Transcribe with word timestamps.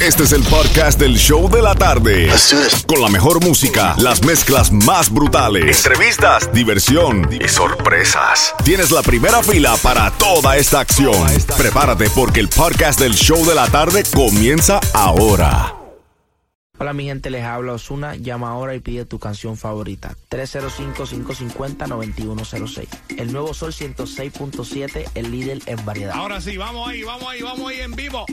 Este 0.00 0.22
es 0.22 0.32
el 0.32 0.44
podcast 0.44 1.00
del 1.00 1.16
show 1.16 1.50
de 1.50 1.60
la 1.60 1.74
tarde. 1.74 2.30
Con 2.86 3.02
la 3.02 3.08
mejor 3.08 3.44
música, 3.44 3.96
las 3.98 4.24
mezclas 4.24 4.70
más 4.70 5.12
brutales, 5.12 5.84
entrevistas, 5.84 6.52
diversión 6.52 7.28
y 7.32 7.48
sorpresas. 7.48 8.54
Tienes 8.64 8.92
la 8.92 9.02
primera 9.02 9.42
fila 9.42 9.74
para 9.82 10.12
toda 10.12 10.56
esta 10.56 10.78
acción. 10.78 11.26
Prepárate 11.56 12.08
porque 12.10 12.38
el 12.38 12.48
podcast 12.48 13.00
del 13.00 13.14
show 13.14 13.44
de 13.44 13.56
la 13.56 13.66
tarde 13.66 14.04
comienza 14.14 14.78
ahora. 14.94 15.74
Hola 16.78 16.92
mi 16.92 17.06
gente, 17.06 17.28
les 17.28 17.42
habla 17.42 17.72
Osuna. 17.72 18.14
Llama 18.14 18.50
ahora 18.50 18.76
y 18.76 18.80
pide 18.80 19.04
tu 19.04 19.18
canción 19.18 19.56
favorita. 19.56 20.14
305-550-9106. 20.30 22.86
El 23.16 23.32
nuevo 23.32 23.52
Sol 23.52 23.72
106.7, 23.72 25.10
el 25.16 25.32
líder 25.32 25.58
en 25.66 25.84
variedad. 25.84 26.14
Ahora 26.14 26.40
sí, 26.40 26.56
vamos 26.56 26.88
ahí, 26.88 27.02
vamos 27.02 27.28
ahí, 27.28 27.42
vamos 27.42 27.68
ahí 27.68 27.80
en 27.80 27.96
vivo. 27.96 28.26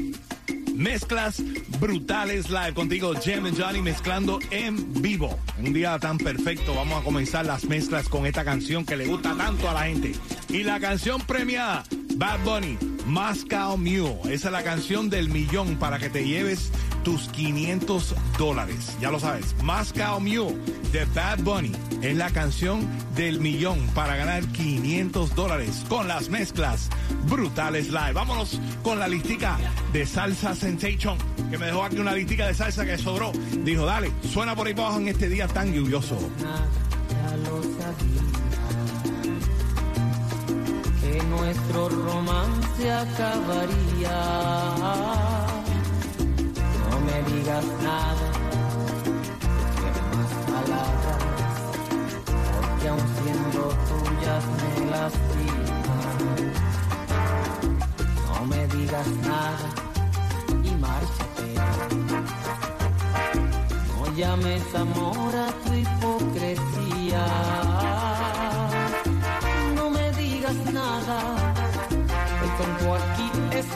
Mezclas 0.75 1.41
brutales 1.79 2.49
live 2.49 2.73
contigo, 2.73 3.13
Jam 3.13 3.45
and 3.45 3.57
Johnny 3.57 3.81
mezclando 3.81 4.39
en 4.51 5.01
vivo. 5.01 5.39
Un 5.57 5.71
día 5.71 5.97
tan 5.99 6.17
perfecto, 6.17 6.75
vamos 6.75 7.01
a 7.01 7.03
comenzar 7.03 7.45
las 7.45 7.63
mezclas 7.65 8.09
con 8.09 8.25
esta 8.25 8.43
canción 8.43 8.85
que 8.85 8.97
le 8.97 9.07
gusta 9.07 9.35
tanto 9.35 9.69
a 9.69 9.73
la 9.73 9.83
gente. 9.83 10.13
Y 10.49 10.63
la 10.63 10.79
canción 10.79 11.21
premiada, 11.21 11.83
Bad 12.15 12.43
Bunny, 12.45 12.77
Moscow 13.05 13.77
Mule. 13.77 14.19
Esa 14.29 14.47
es 14.47 14.51
la 14.51 14.63
canción 14.63 15.09
del 15.09 15.29
millón 15.29 15.75
para 15.77 15.99
que 15.99 16.09
te 16.09 16.25
lleves 16.25 16.71
tus 17.03 17.27
500 17.29 18.15
dólares. 18.37 18.95
Ya 19.01 19.11
lo 19.11 19.19
sabes, 19.19 19.55
Moscow 19.61 20.19
Mule 20.21 20.55
de 20.93 21.05
Bad 21.13 21.39
Bunny 21.39 21.73
es 22.01 22.15
la 22.15 22.29
canción 22.29 22.87
del 23.15 23.41
millón 23.41 23.79
para 23.93 24.15
ganar 24.15 24.45
500 24.47 25.35
dólares 25.35 25.83
con 25.89 26.07
las 26.07 26.29
mezclas 26.29 26.89
brutales 27.29 27.87
live. 27.87 28.13
Vámonos 28.13 28.61
con 28.81 28.97
la 28.97 29.07
listica 29.07 29.57
de 29.91 30.05
Salsa 30.05 30.55
Sensation, 30.55 31.17
que 31.51 31.57
me 31.57 31.65
dejó 31.65 31.83
aquí 31.83 31.97
una 31.97 32.13
listica 32.13 32.47
de 32.47 32.53
salsa 32.53 32.85
que 32.85 32.97
sobró. 32.97 33.33
Dijo, 33.63 33.85
dale, 33.85 34.11
suena 34.31 34.55
por 34.55 34.67
ahí 34.67 34.73
abajo 34.73 34.99
en 34.99 35.09
este 35.09 35.27
día 35.27 35.47
tan 35.47 35.73
lluvioso. 35.73 36.17
Ya 36.39 37.37
lo 37.49 37.61
sabía 37.61 38.35
que 41.05 41.23
nuestro 41.25 41.89
romance 41.89 42.91
acabaría. 42.91 44.17
No 46.89 46.95
me 47.07 47.17
digas 47.31 47.65
nada, 47.83 48.27
que 49.79 49.89
más 50.15 50.31
palabras, 50.53 51.23
porque 52.25 52.87
aun 52.89 53.05
siendo 53.19 53.61
tuyas 53.89 54.43
me 54.59 54.71
lastiman. 54.91 56.17
No 58.27 58.37
me 58.51 58.61
digas 58.75 59.07
nada 59.31 59.67
y 60.63 60.71
márchate. 60.85 61.47
No 63.91 64.01
llames 64.15 64.65
amor 64.75 65.33
a 65.35 65.47
tu 65.63 65.71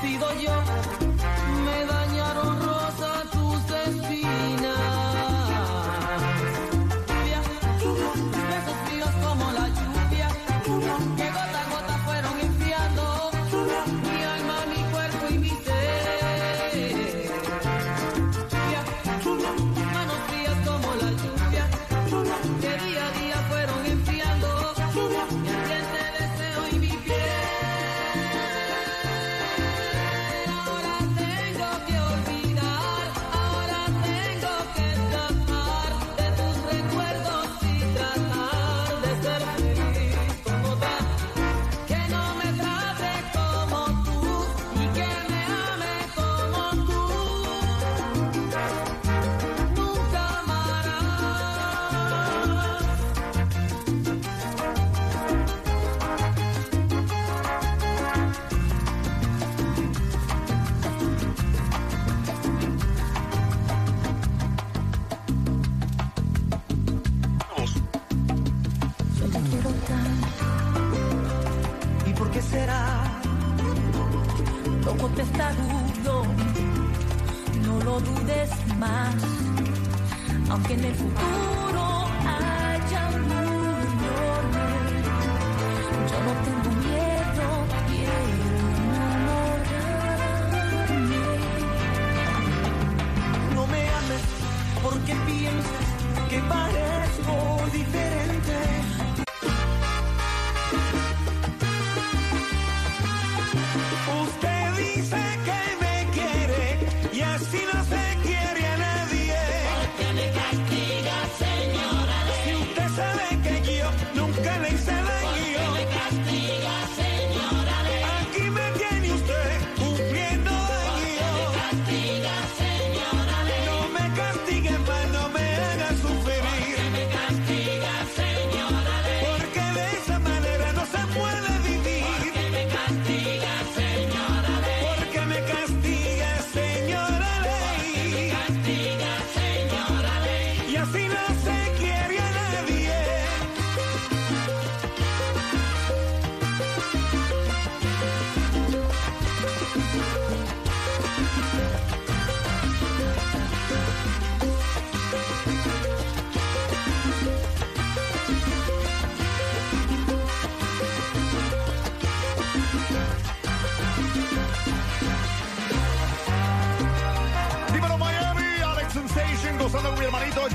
sido 0.01 0.33
yo. 0.39 0.88
Porque 94.99 95.15
piensas 95.25 96.29
que 96.29 96.39
parezco 96.39 97.65
diferente. 97.71 98.78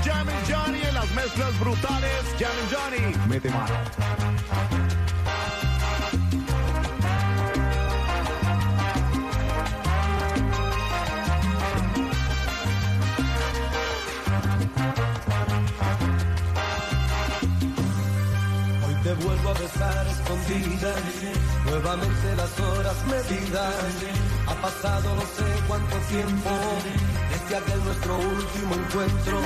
Jam 0.05 0.27
Johnny 0.47 0.81
en 0.83 0.93
las 0.93 1.11
mezclas 1.15 1.59
brutales. 1.59 2.21
Jam 2.39 2.51
Johnny, 2.71 3.15
mete 3.27 3.49
mano. 3.49 3.73
Te 19.03 19.13
vuelvo 19.13 19.49
a 19.49 19.53
besar 19.53 20.07
escondidas, 20.07 20.95
nuevamente 21.65 22.35
las 22.35 22.59
horas 22.59 22.95
medidas. 23.05 23.75
Ha 24.47 24.55
pasado 24.55 25.13
no 25.13 25.21
sé 25.21 25.45
cuánto 25.67 25.95
tiempo 26.09 26.49
de 27.49 27.55
aquel 27.57 27.83
nuestro 27.85 28.17
último 28.17 28.75
encuentro, 28.75 29.39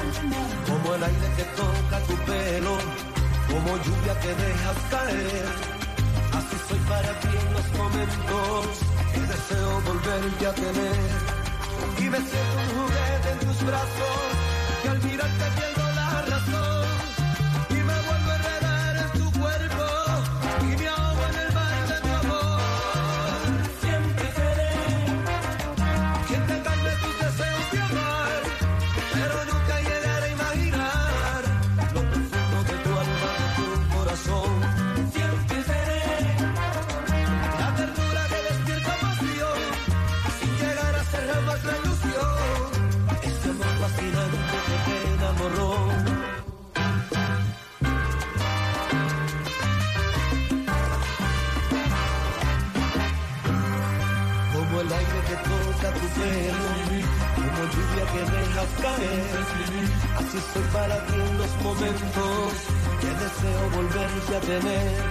como 0.67 0.95
el 0.95 1.03
aire 1.03 1.29
que 1.35 1.43
toca 1.43 1.99
tu 2.07 2.15
pelo, 2.25 2.77
como 3.49 3.77
lluvia 3.83 4.19
que 4.21 4.27
dejas 4.27 4.77
caer. 4.89 5.45
Así 6.37 6.57
soy 6.67 6.79
para 6.87 7.19
ti 7.19 7.27
en 7.27 7.53
los 7.53 7.67
momentos 7.77 8.67
que 9.13 9.19
deseo 9.19 9.81
volverte 9.81 10.47
a 10.47 10.53
tener. 10.53 11.09
Y 11.97 12.03
me 12.03 12.17
un 12.17 12.67
juguete 12.75 13.29
en 13.31 13.39
tus 13.39 13.65
brazos, 13.65 14.31
que 14.81 14.89
al 14.89 15.03
mirarte 15.03 15.48
tener. 64.49 65.08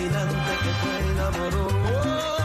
Fascinante 0.00 0.52
que 0.62 0.72
te 0.82 1.10
enamoró. 1.10 2.39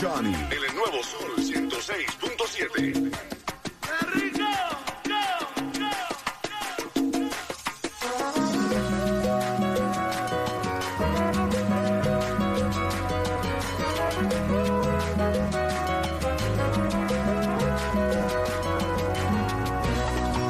Johnny. 0.00 0.32
En 0.32 0.52
el 0.52 0.74
nuevo 0.76 1.02
Sol 1.02 1.34
106.7. 1.38 3.10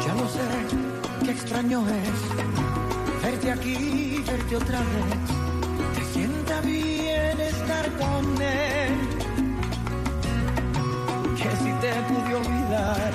Ya 0.05 0.15
lo 0.15 0.29
sé, 0.29 0.41
qué 1.25 1.31
extraño 1.31 1.87
es 1.89 2.39
verte 3.23 3.51
aquí, 3.53 4.23
verte 4.27 4.57
otra 4.57 4.81
vez. 4.81 5.17
Te 5.95 6.05
sienta 6.13 6.61
bien 6.61 7.41
estar 7.41 7.91
con 7.97 8.38
olvidar, 12.79 13.13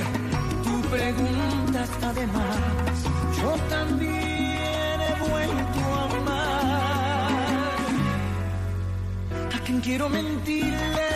tu 0.63 0.81
pregunta 0.89 1.83
está 1.83 2.13
de 2.13 2.27
más. 2.27 3.03
Yo 3.41 3.51
también 3.69 5.01
he 5.01 5.29
vuelto 5.29 5.79
a 5.95 6.03
amar. 6.17 7.77
A 9.55 9.59
quien 9.65 9.81
quiero 9.81 10.09
mentirle 10.09 11.09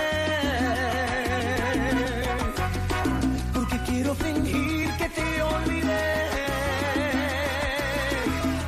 porque 3.53 3.77
quiero 3.85 4.15
fingir 4.15 4.89
que 4.97 5.09
te 5.09 5.41
olvidé. 5.41 6.07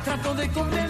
Trato 0.04 0.34
de 0.34 0.48
convencerme 0.48 0.89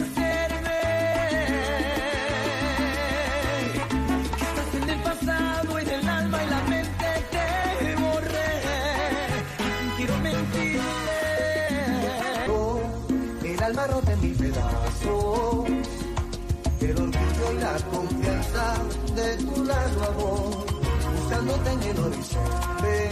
El 16.80 16.96
orgullo 16.96 17.52
y 17.52 17.58
la 17.58 17.74
confianza 17.90 18.74
de 19.14 19.36
tu 19.36 19.64
lado 19.64 20.04
amor 20.04 20.70
buscándote 21.14 21.72
en 21.72 21.82
el 21.82 21.98
horizonte, 21.98 23.10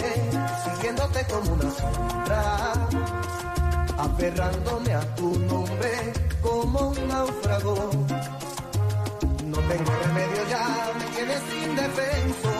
siguiéndote 0.64 1.26
como 1.26 1.52
una 1.52 1.70
sombra, 1.70 2.72
aferrándome 3.98 4.94
a 4.94 5.14
tu 5.14 5.38
nombre 5.38 6.12
como 6.42 6.88
un 6.90 7.08
náufrago. 7.08 7.90
No 9.46 9.58
tengo 9.58 9.92
remedio 10.04 10.48
ya, 10.50 10.92
me 10.98 11.04
tienes 11.16 11.42
indefenso. 11.64 12.52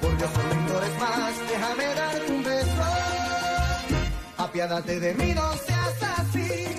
Por 0.00 0.16
Dios, 0.16 0.30
no 0.36 0.54
ignores 0.54 1.00
más, 1.00 1.32
déjame 1.50 1.94
darte 1.94 2.32
un 2.32 2.42
beso. 2.44 2.84
Apiádate 4.38 5.00
de 5.00 5.14
mí, 5.14 5.34
no 5.34 5.52
seas 5.66 6.02
así. 6.18 6.69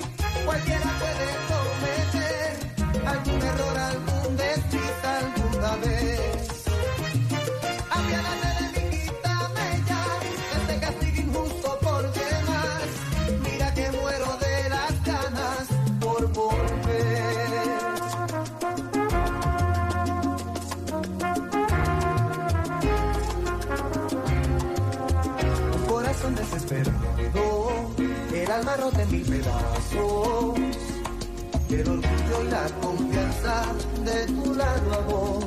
Cualquier 0.46 0.81
el 28.52 28.58
alma 28.58 28.76
rota 28.76 29.02
en 29.02 29.12
mil 29.12 29.22
pedazos. 29.24 30.60
El 31.70 31.88
orgullo 31.88 32.42
y 32.42 32.48
la 32.50 32.66
confianza 32.82 33.66
de 34.04 34.26
tu 34.26 34.54
lado 34.54 34.94
amor, 35.00 35.40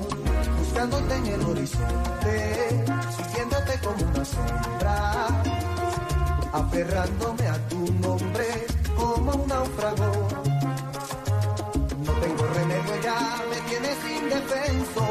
buscándote 0.59 1.15
en 1.17 1.27
el 1.27 1.41
horizonte, 1.43 2.85
siguiéndote 3.17 3.79
como 3.85 4.11
una 4.11 4.25
sombra, 4.25 5.27
aferrándome 6.53 7.47
a 7.47 7.69
tu 7.69 7.93
nombre 8.01 8.47
como 8.97 9.33
un 9.33 9.49
náufrago. 9.49 10.29
No 12.07 12.13
tengo 12.13 12.45
remedio 12.55 13.03
ya, 13.03 13.21
me 13.51 13.61
tienes 13.69 13.99
indefenso. 14.19 15.05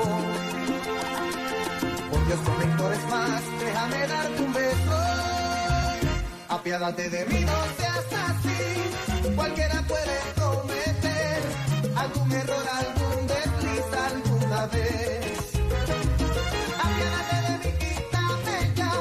Por 2.10 2.26
Dios, 2.26 2.40
ignores 2.64 3.04
más, 3.12 3.42
déjame 3.60 4.08
darte 4.08 4.44
un 4.44 4.54
beso. 4.54 4.98
Apiádate 6.50 7.10
de 7.10 7.26
mí, 7.26 7.46
no 7.46 7.83
algún 12.04 12.32
error, 12.32 12.66
algún 12.84 13.28
desliz 13.28 13.90
alguna 14.08 14.66
vez. 14.68 15.24
Apiádate 16.86 17.38
de 17.48 17.54
mí, 17.62 17.72
quítame 17.82 18.58
ya 18.76 18.94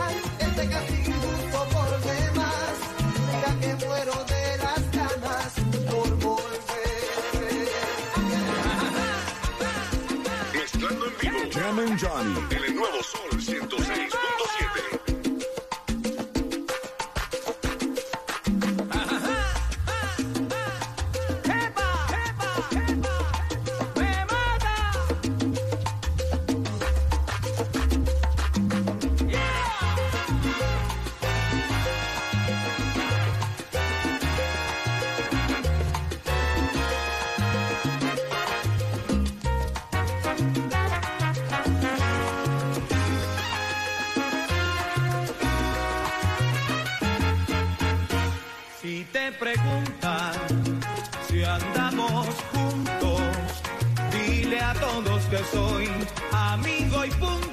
este 0.47 0.63
castigo 0.69 1.11
injusto 1.11 1.61
por 1.75 1.91
demás. 2.13 2.75
Mira 3.29 3.51
que 3.61 3.71
muero 3.85 4.17
de 4.33 4.45
las 4.65 4.83
ganas 4.99 5.51
por 5.91 6.11
volver. 6.25 7.69
Mezclando 10.55 11.05
en 11.07 11.15
vivo. 11.21 11.41
Jam 11.53 11.79
and 11.81 11.95
Johnny. 12.01 12.37
El 12.57 12.75
nuevo 12.77 13.01
te 49.23 49.33
preguntan 49.33 50.33
si 51.29 51.45
andamos 51.45 52.27
juntos, 52.53 53.21
dile 54.11 54.61
a 54.61 54.75
todos 54.75 55.23
que 55.27 55.39
soy 55.53 55.89
amigo 56.33 57.05
y 57.05 57.11
punto. 57.11 57.52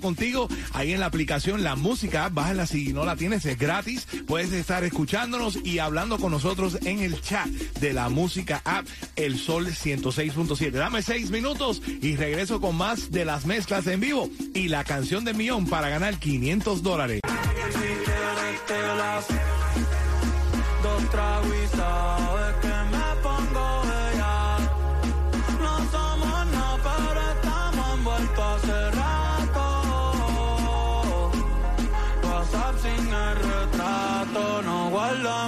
Contigo 0.00 0.48
ahí 0.72 0.92
en 0.92 1.00
la 1.00 1.06
aplicación 1.06 1.62
La 1.62 1.76
Música, 1.76 2.28
bájala 2.30 2.66
si 2.66 2.92
no 2.92 3.04
la 3.04 3.16
tienes, 3.16 3.44
es 3.44 3.58
gratis. 3.58 4.06
Puedes 4.26 4.52
estar 4.52 4.84
escuchándonos 4.84 5.58
y 5.64 5.78
hablando 5.78 6.18
con 6.18 6.32
nosotros 6.32 6.78
en 6.84 7.00
el 7.00 7.20
chat 7.20 7.46
de 7.46 7.92
la 7.92 8.08
música 8.08 8.62
app 8.64 8.86
El 9.16 9.38
Sol 9.38 9.66
106.7. 9.66 10.70
Dame 10.70 11.02
seis 11.02 11.30
minutos 11.30 11.82
y 11.86 12.16
regreso 12.16 12.60
con 12.60 12.76
más 12.76 13.10
de 13.10 13.24
las 13.24 13.46
mezclas 13.46 13.86
en 13.86 14.00
vivo 14.00 14.28
y 14.54 14.68
la 14.68 14.84
canción 14.84 15.24
de 15.24 15.34
millón 15.34 15.66
para 15.66 15.88
ganar 15.88 16.18
500 16.18 16.82
dólares. 16.82 17.20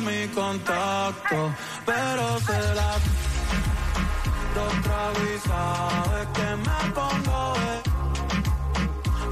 Mi 0.03 0.27
contacto, 0.29 1.55
pero 1.87 2.41
se 2.41 2.75
las 2.75 3.01
dos 4.55 4.73
sabes 5.47 6.27
que 6.37 6.49
me 6.67 6.81
pongo. 6.99 7.55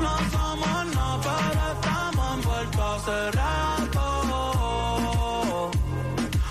No 0.01 0.13
somos 0.31 0.87
nada, 0.95 1.21
pero 1.27 1.63
estamos 1.75 2.35
envueltos 2.37 2.85
hace 2.97 3.31
rato. 3.33 4.05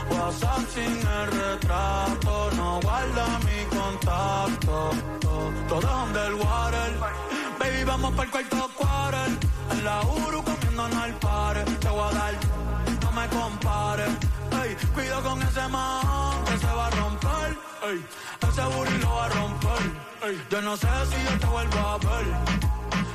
WhatsApp 0.09 0.63
sin 0.73 0.95
el 1.17 1.27
retrato, 1.41 2.51
no 2.57 2.79
guarda 2.81 3.25
mi 3.47 3.77
contacto. 3.77 4.75
Todo 5.69 6.03
underwater, 6.03 6.91
baby, 7.59 7.83
vamos 7.85 8.11
para 8.13 8.23
el 8.23 8.31
cuarto 8.31 8.69
quarter. 8.75 9.31
En 9.71 9.83
la 9.85 10.01
Uru 10.01 10.43
comiéndonos 10.43 11.03
al 11.03 11.13
par, 11.19 11.63
te 11.79 11.89
voy 11.89 12.09
a 12.09 12.13
dar, 12.17 12.33
no 12.33 12.58
me 13.19 13.27
compares. 13.29 14.13
Ey, 14.61 14.75
cuido 14.93 15.21
con 15.23 15.41
ese 15.41 15.67
man 15.67 16.43
que 16.45 16.57
se 16.57 16.71
va 16.77 16.87
a 16.87 16.89
romper. 16.91 17.49
Ey, 17.87 17.99
ese 18.47 18.63
booty 18.73 18.97
lo 19.03 19.15
va 19.15 19.25
a 19.25 19.29
romper. 19.29 19.83
Ey, 20.25 20.35
yo 20.51 20.61
no 20.61 20.77
sé 20.77 20.87
si 21.09 21.17
yo 21.25 21.39
te 21.39 21.47
vuelvo 21.47 21.79
a 21.79 21.97
ver. 21.97 22.27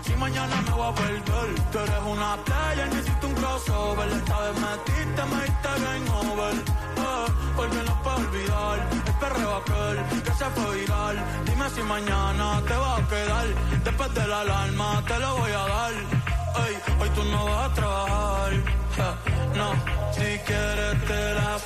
Si 0.04 0.12
mañana 0.16 0.56
me 0.66 0.70
voy 0.70 0.88
a 0.90 0.94
perder 0.94 1.48
Tú 1.72 1.78
eres 1.78 2.02
una 2.06 2.36
playa, 2.44 2.86
necesito 2.86 3.26
un 3.26 3.34
crossover 3.34 4.08
Esta 4.10 4.38
vez 4.42 4.54
metiste, 4.66 5.22
me 5.30 5.42
diste 5.44 5.70
game 5.84 6.10
over 6.10 6.54
eh, 6.54 7.26
Porque 7.56 7.82
no 7.88 8.02
puedo 8.02 8.16
olvidar 8.16 8.88
El 9.06 9.14
perreo 9.22 9.56
aquel 9.56 10.22
que 10.22 10.32
se 10.40 10.44
fue 10.54 10.76
viral 10.76 11.16
Dime 11.46 11.70
si 11.70 11.82
mañana 11.82 12.62
te 12.68 12.76
va 12.76 12.96
a 12.96 13.08
quedar 13.08 13.46
Después 13.82 14.14
de 14.14 14.26
la 14.26 14.40
alarma 14.40 15.02
te 15.08 15.18
lo 15.18 15.36
voy 15.36 15.52
a 15.52 15.64
dar 15.74 15.92
Ey, 15.92 16.74
hoy 17.00 17.10
tú 17.10 17.24
no 17.24 17.44
vas 17.46 17.70
a 17.70 17.74
trabajar 17.74 18.83
No, 18.96 19.72
si 20.12 20.38
quieres 20.46 21.04
te 21.06 21.34
las 21.34 21.62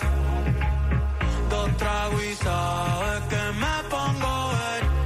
Dos 1.50 1.76
tragos 1.76 2.22
y 2.24 2.34
sabes 2.36 3.20
que 3.28 3.52
me 3.52 3.88
pongo 3.90 4.48
ver 4.48 4.98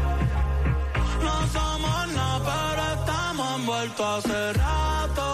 no 1.23 1.47
somos 1.49 2.13
nada, 2.15 2.41
pero 2.49 2.83
estamos 3.01 3.61
envueltos 3.61 4.07
hace 4.25 4.53
rato. 4.55 5.27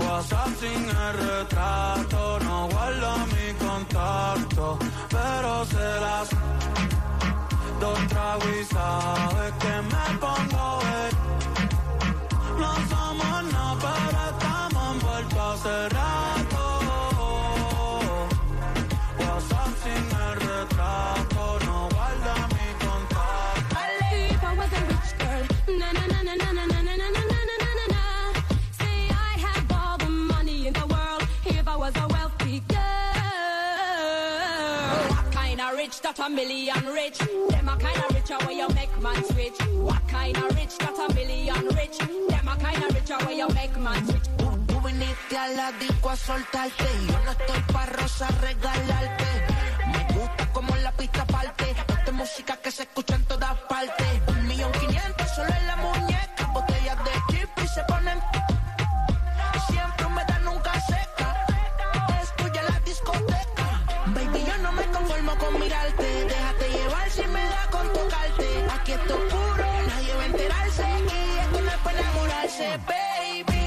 WhatsApp 0.00 0.48
sin 0.60 0.88
el 0.88 1.12
retrato, 1.28 2.38
no 2.40 2.68
guarda 2.68 3.26
mi 3.26 3.54
contacto, 3.66 4.78
pero 5.08 5.64
se 5.66 6.00
las 6.00 6.28
dos 7.80 7.98
tragos 8.08 8.48
y 8.60 8.64
sabes 8.64 9.52
que 9.60 9.82
me 9.92 10.18
pongo 10.18 10.78
ver. 10.80 11.27
That 36.18 36.26
a 36.26 36.30
million 36.30 36.86
rich? 36.92 37.18
Them 37.50 37.68
a 37.68 37.76
kind 37.76 37.98
of 37.98 38.14
richer 38.14 38.38
where 38.44 38.56
you 38.56 38.68
make 38.74 39.02
man 39.02 39.24
switch. 39.24 39.58
What 39.86 40.08
kind 40.08 40.36
of 40.36 40.56
rich 40.56 40.78
that 40.78 40.98
a 40.98 41.14
million 41.14 41.64
rich? 41.76 41.98
Them 41.98 42.48
a 42.48 42.56
kind 42.56 42.84
of 42.84 42.94
richer 42.94 43.18
where 43.24 43.36
you 43.36 43.48
make 43.54 43.76
man 43.78 44.06
switch. 44.06 44.28
Tú 44.66 44.80
viniste 44.80 45.36
a 45.36 45.48
la 45.48 45.72
disco 45.72 46.10
a 46.10 46.16
soltarte. 46.16 46.88
Yo 47.08 47.18
no 47.24 47.30
estoy 47.32 47.62
pa' 47.72 47.86
rosa 47.86 48.28
regalarte. 48.40 49.30
Me 49.92 50.18
gusta 50.18 50.52
como 50.52 50.76
la 50.76 50.92
pista 50.92 51.24
parte. 51.26 51.70
Esta 51.70 52.04
es 52.04 52.12
música 52.12 52.56
que 52.56 52.70
se 52.70 52.82
escucha 52.82 53.14
en 53.14 53.24
todas 53.24 53.56
partes. 53.68 54.06
Un 54.28 54.46
millón 54.46 54.72
quinientos 54.72 55.28
solo 55.34 55.52
en 55.60 55.66
la 55.66 55.76
muñeca. 55.76 55.87
Enamorarse, 72.58 72.78
baby. 72.86 73.58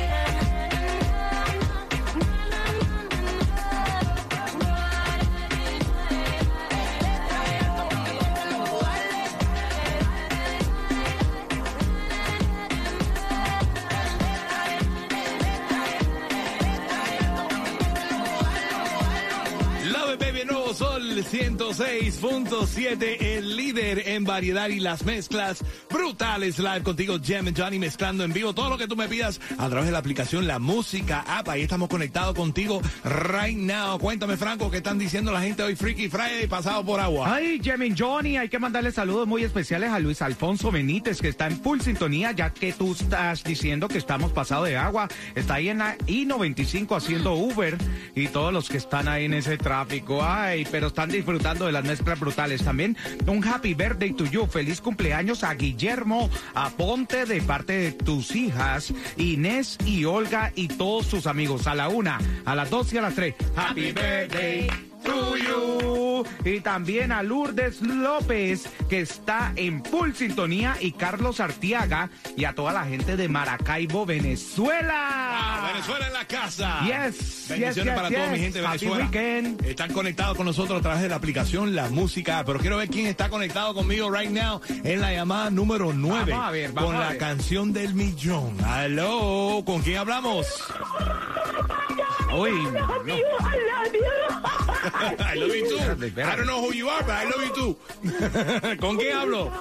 Sol 20.74 21.26
106.7, 21.26 23.18
el 23.20 23.58
líder 23.58 24.08
en 24.08 24.24
variedad 24.24 24.70
y 24.70 24.80
las 24.80 25.04
mezclas 25.04 25.66
brutales. 26.22 26.60
Live 26.60 26.84
contigo, 26.84 27.18
Jem 27.20 27.52
Johnny, 27.56 27.80
mezclando 27.80 28.24
en 28.24 28.32
vivo 28.32 28.54
todo 28.54 28.70
lo 28.70 28.78
que 28.78 28.88
tú 28.88 28.96
me 28.96 29.08
pidas 29.08 29.42
a 29.58 29.68
través 29.70 29.88
de 29.88 29.92
la 29.92 29.98
aplicación 29.98 30.46
La 30.46 30.60
Música 30.60 31.24
App. 31.28 31.50
Ahí 31.50 31.64
estamos 31.64 31.90
conectados 31.90 32.36
contigo 32.36 32.80
right 33.04 33.58
now. 33.58 33.98
Cuéntame, 33.98 34.38
Franco, 34.38 34.70
¿qué 34.70 34.78
están 34.78 35.00
diciendo 35.00 35.32
la 35.32 35.42
gente 35.42 35.64
hoy? 35.64 35.76
Freaky 35.76 36.10
Friday, 36.10 36.46
pasado 36.46 36.86
por 36.86 37.00
agua. 37.00 37.34
Ay, 37.34 37.60
Jemin 37.64 37.96
Johnny, 37.98 38.38
hay 38.38 38.50
que 38.50 38.60
mandarle 38.60 38.92
saludos 38.92 39.28
muy 39.28 39.44
especiales 39.44 39.90
a 39.90 39.98
Luis 39.98 40.22
Alfonso 40.22 40.70
Benítez, 40.70 41.20
que 41.22 41.30
está 41.30 41.48
en 41.48 41.60
full 41.60 41.80
sintonía, 41.80 42.34
ya 42.34 42.52
que 42.52 42.72
tú 42.72 42.92
estás 42.92 43.44
diciendo 43.44 43.88
que 43.88 43.98
estamos 43.98 44.32
pasado 44.32 44.66
de 44.66 44.78
agua. 44.78 45.08
Está 45.34 45.56
ahí 45.56 45.70
en 45.70 45.80
la 45.80 45.98
I-95 46.06 46.98
haciendo 46.98 47.34
Uber 47.34 47.76
y 48.14 48.28
todos 48.28 48.54
los 48.54 48.70
que 48.70 48.78
están 48.78 49.08
ahí 49.08 49.26
en 49.26 49.34
ese 49.34 49.58
tráfico. 49.58 50.24
Ay, 50.24 50.68
pero 50.70 50.88
están 50.88 51.10
disfrutando 51.10 51.66
de 51.66 51.72
las 51.72 51.84
mezclas 51.84 52.20
brutales. 52.20 52.64
También 52.64 52.96
un 53.26 53.44
happy 53.44 53.74
birthday 53.74 54.14
to 54.14 54.26
you. 54.26 54.46
Feliz 54.46 54.82
cumpleaños 54.82 55.44
a 55.44 55.56
Guillermo 55.56 56.11
Aponte 56.54 57.26
de 57.26 57.42
parte 57.42 57.74
de 57.74 57.92
tus 57.92 58.36
hijas, 58.36 58.94
Inés 59.18 59.78
y 59.86 60.06
Olga 60.06 60.52
y 60.56 60.68
todos 60.68 61.06
sus 61.06 61.28
amigos. 61.28 61.68
A 61.68 61.76
la 61.76 61.90
una, 61.90 62.20
a 62.46 62.56
las 62.56 62.70
dos 62.70 62.92
y 62.94 62.98
a 62.98 63.02
las 63.02 63.16
tres. 63.16 63.36
Happy 63.56 63.92
birthday 63.92 64.68
to 65.04 65.38
you. 65.38 65.91
Y 66.46 66.60
también 66.62 67.12
a 67.12 67.24
Lourdes 67.24 67.82
López, 67.82 68.68
que 68.90 69.02
está 69.02 69.54
en 69.56 69.84
full 69.84 70.14
sintonía, 70.14 70.76
y 70.80 70.92
Carlos 70.94 71.40
Artiaga, 71.40 72.10
y 72.38 72.46
a 72.46 72.54
toda 72.54 72.74
la 72.74 72.86
gente 72.86 73.16
de 73.18 73.28
Maracaibo, 73.30 74.06
Venezuela. 74.06 74.94
Ah, 74.96 75.72
Venezuela 75.74 76.08
en 76.08 76.14
la 76.14 76.26
casa. 76.26 76.80
Yes, 76.82 77.48
Bendiciones 77.50 77.76
yes, 77.76 77.84
yes, 77.84 77.94
para 77.96 78.10
toda 78.10 78.28
mi 78.28 78.40
gente 78.40 78.60
de 78.62 78.66
Happy 78.68 78.78
Venezuela. 78.86 79.06
weekend. 79.06 79.66
Están 79.66 79.94
conectados 79.94 80.38
con 80.38 80.46
nosotros 80.46 80.80
a 80.80 80.82
través 80.82 81.02
de 81.02 81.10
la 81.10 81.16
aplicación 81.16 81.76
La 81.76 81.90
Música. 81.90 82.44
Pero 82.46 82.60
quiero 82.60 82.78
ver 82.78 82.90
quién 82.90 83.08
está 83.08 83.30
conectado 83.30 83.74
conmigo 83.74 84.10
right 84.12 84.30
now 84.32 84.62
en 84.84 85.02
la 85.02 85.14
llamada 85.14 85.50
número 85.50 85.94
9. 85.94 86.32
Vamos 86.32 86.48
a 86.48 86.52
ver, 86.52 86.72
vamos 86.72 86.92
con 86.92 86.96
a 86.96 87.06
la 87.06 87.10
ver. 87.10 87.18
canción 87.18 87.74
del 87.74 87.94
millón. 87.94 88.56
Aló, 88.66 89.64
¿con 89.66 89.82
quién 89.82 89.98
hablamos? 89.98 90.48
Uy, 92.34 92.52
no. 93.06 93.16
I 94.84 95.36
love 95.36 95.56
you 95.56 95.70
too. 95.70 96.22
I 96.22 96.36
don't 96.36 96.48
know 96.48 96.62
who 96.62 96.74
you 96.74 96.90
are, 96.90 97.02
but 97.04 97.12
I 97.12 97.24
love 97.26 97.46
you 97.46 97.54
too. 97.54 98.76
¿Con 98.82 98.98
quién 98.98 99.16
hablo? 99.16 99.52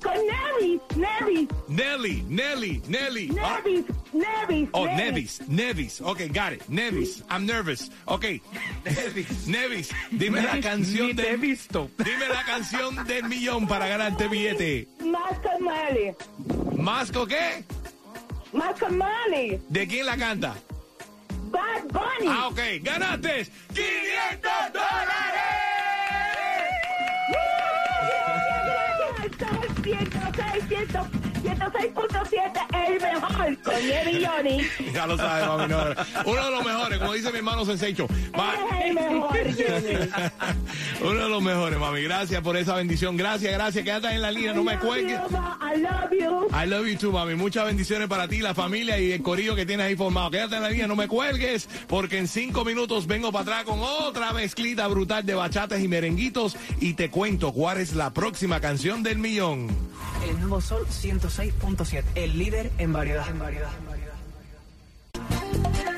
Con 0.00 0.16
Nevis, 0.26 0.80
Nevis, 0.96 1.48
Nelly, 1.68 2.24
Nelly, 2.28 2.82
Nelly. 2.88 3.30
Ah, 3.40 3.60
Nevis, 3.64 3.84
Nevis. 4.12 4.68
Oh, 4.74 4.84
Nevis, 4.84 5.40
Nevis. 5.48 6.00
Okay, 6.00 6.28
got 6.28 6.52
it. 6.52 6.62
Nevis. 6.68 7.22
I'm 7.28 7.46
nervous. 7.46 7.90
Okay. 8.08 8.40
Nevis, 9.46 9.92
dime 10.10 10.42
la 10.42 10.60
canción 10.60 11.08
ni 11.08 11.14
te 11.14 11.22
he 11.22 11.30
del 11.32 11.36
visto. 11.40 11.90
Dime 11.98 12.28
la 12.28 12.44
canción 12.44 13.06
del 13.06 13.24
millón 13.24 13.66
para 13.66 13.88
ganarte 13.88 14.28
billete. 14.28 14.88
Más 15.00 15.38
con 15.40 15.64
Mali, 15.64 16.14
¿Masco 16.76 17.26
qué? 17.26 17.64
más 18.52 18.78
con 18.78 18.96
Mali. 18.98 19.58
¿De 19.68 19.86
quién 19.86 20.06
la 20.06 20.16
canta? 20.16 20.54
Bad 21.52 21.84
Bunny. 21.92 22.26
Ah, 22.28 22.48
ok. 22.48 22.58
¡Ganaste 22.82 23.46
500 23.74 24.72
dólares! 24.72 25.52
Gracias, 30.32 31.06
106.7, 31.42 32.86
el 32.86 33.00
mejor, 33.00 33.62
con 33.62 33.74
Johnny. 33.74 34.66
Ya 34.92 35.06
lo 35.06 35.16
sabes, 35.16 35.46
mami. 35.46 35.66
no. 35.68 35.78
Uno 36.30 36.44
de 36.44 36.50
los 36.50 36.64
mejores, 36.64 36.98
como 36.98 37.12
dice 37.14 37.30
mi 37.32 37.38
hermano 37.38 37.64
Sensecho. 37.64 38.06
Es 38.06 38.84
el 38.84 38.94
mejor. 38.94 39.36
Uno 41.00 41.24
de 41.24 41.28
los 41.28 41.42
mejores, 41.42 41.78
mami. 41.78 42.02
Gracias 42.02 42.40
por 42.42 42.56
esa 42.56 42.74
bendición. 42.74 43.16
Gracias, 43.16 43.52
gracias. 43.52 43.84
Quédate 43.84 44.08
en 44.08 44.22
la 44.22 44.30
línea, 44.30 44.52
no 44.52 44.62
me 44.62 44.78
cuelgues. 44.78 45.18
I 45.30 45.80
love 45.80 46.10
you. 46.12 46.48
I 46.50 46.66
love 46.66 46.86
you 46.86 46.96
too, 46.96 47.12
mami. 47.12 47.34
Muchas 47.34 47.66
bendiciones 47.66 48.08
para 48.08 48.28
ti, 48.28 48.38
la 48.38 48.54
familia 48.54 48.98
y 48.98 49.12
el 49.12 49.22
corillo 49.22 49.54
que 49.54 49.66
tienes 49.66 49.86
ahí 49.86 49.96
formado. 49.96 50.30
Quédate 50.30 50.56
en 50.56 50.62
la 50.62 50.70
línea, 50.70 50.86
no 50.86 50.96
me 50.96 51.08
cuelgues, 51.08 51.68
porque 51.88 52.18
en 52.18 52.28
cinco 52.28 52.64
minutos 52.64 53.06
vengo 53.06 53.32
para 53.32 53.42
atrás 53.42 53.64
con 53.64 53.80
otra 53.80 54.32
mezclita 54.32 54.86
brutal 54.88 55.24
de 55.24 55.34
bachatas 55.34 55.80
y 55.80 55.88
merenguitos 55.88 56.56
y 56.80 56.94
te 56.94 57.10
cuento 57.10 57.52
cuál 57.52 57.78
es 57.78 57.94
la 57.94 58.12
próxima 58.12 58.60
canción 58.60 59.02
del 59.02 59.18
millón. 59.18 59.68
El 60.28 60.38
nuevo 60.40 60.60
Sol 60.60 60.86
106.7, 60.86 62.04
el 62.14 62.38
líder 62.38 62.70
en 62.78 62.92
variedad. 62.92 63.28
En 63.28 63.38
variedad. 63.38 63.70
Me 65.14 65.91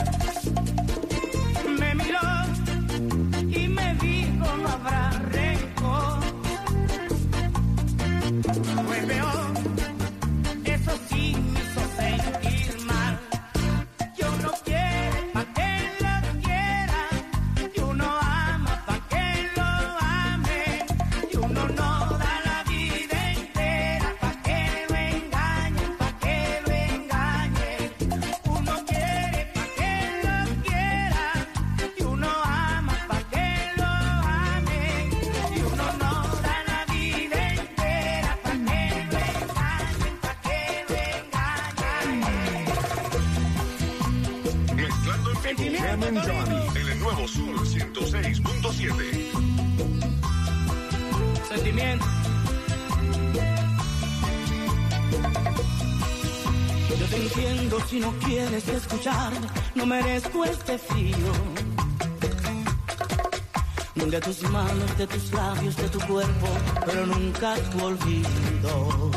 Fue 8.44 8.52
peor, 8.52 8.73
si 57.94 58.00
no 58.00 58.12
quieres 58.26 58.66
escuchar, 58.66 59.33
no 59.76 59.87
merezco 59.87 60.44
este 60.44 60.76
frío. 60.78 61.33
De 63.94 64.20
tus 64.20 64.42
manos, 64.50 64.98
de 64.98 65.07
tus 65.07 65.33
labios, 65.33 65.76
de 65.76 65.88
tu 65.88 66.00
cuerpo, 66.00 66.48
pero 66.85 67.07
nunca 67.07 67.54
tu 67.70 67.85
olvido. 67.85 69.11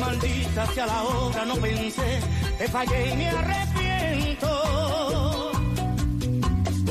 Maldita 0.00 0.66
sea 0.74 0.86
la 0.86 1.02
hora, 1.04 1.44
no 1.44 1.54
pensé, 1.54 2.20
te 2.58 2.68
fallé 2.68 3.12
y 3.12 3.16
me 3.16 3.28
arrepiento. 3.30 4.50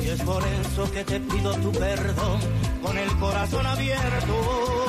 Y 0.01 0.07
es 0.07 0.21
por 0.21 0.43
eso 0.47 0.91
que 0.93 1.03
te 1.03 1.19
pido 1.19 1.53
tu 1.55 1.71
perdón 1.73 2.39
con 2.81 2.97
el 2.97 3.11
corazón 3.17 3.65
abierto. 3.65 4.86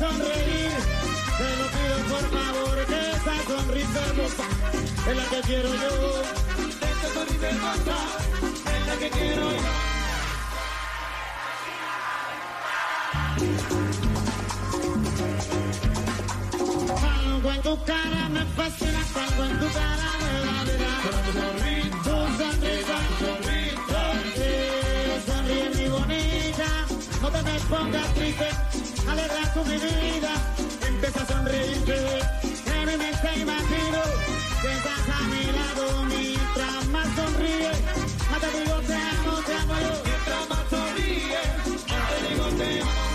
Sonreír, 0.00 0.78
te 1.38 1.48
lo 1.60 1.66
pido 1.74 1.96
por 2.12 2.24
favor. 2.36 2.76
Que 2.90 3.00
esa 3.16 3.34
sonrisa 3.48 4.00
hermosa 4.08 4.46
es 5.10 5.16
la 5.16 5.24
que 5.32 5.40
quiero 5.48 5.68
yo. 5.82 5.92
Esa 6.90 7.08
sonrisa 7.14 7.46
hermosa 7.54 7.96
es 8.74 8.86
la 8.88 8.96
que 9.00 9.10
quiero 9.10 9.50
yo. 9.50 9.70
Algo 17.24 17.52
en 17.52 17.62
tu 17.62 17.84
cara 17.84 18.28
me 18.30 18.44
fascina, 18.56 19.00
algo 19.24 19.44
en 19.44 19.58
tu 19.60 19.68
cara 19.78 20.08
me 20.22 20.32
da 20.46 20.56
vida. 20.68 20.92
Tu 22.04 22.12
sonrisa, 22.40 22.96
tu 23.18 23.24
sonrisa, 23.24 24.02
eh, 24.36 25.22
sonríe 25.26 25.70
mi 25.76 25.88
bonita. 25.88 26.68
No 27.22 27.28
te 27.30 27.42
me 27.42 27.54
pongas 27.70 28.14
triste, 28.14 28.48
alegra 29.10 29.52
tu 29.54 29.64
mi 29.64 29.76
vida. 29.76 30.32
Empieza 30.86 31.22
a 31.22 31.26
sonreírte, 31.26 31.96
en 32.74 32.86
mi 32.88 32.96
mente 32.96 33.28
imagino 33.40 34.00
que 34.62 34.72
estás 34.72 35.08
a 35.16 35.20
mi 35.32 35.44
lado 35.58 36.04
mientras 36.06 36.86
más 36.88 37.08
sonríe. 37.16 37.70
Más 38.30 38.40
te 38.40 38.50
digo 38.58 38.76
te 38.86 38.94
amo, 38.94 39.32
te 39.46 39.54
amo 39.54 39.74
yo. 39.84 40.02
Mientras 40.04 40.48
más 40.48 40.64
sonríe, 40.70 41.40
más 41.88 42.08
te 42.10 42.28
digo 42.28 42.46
te 42.58 42.80
amo. 42.82 43.09